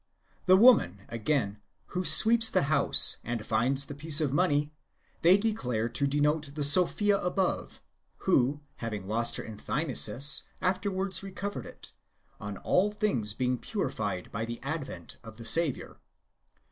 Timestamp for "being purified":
13.35-14.31